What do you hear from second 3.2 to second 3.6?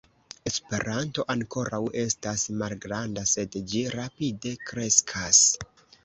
sed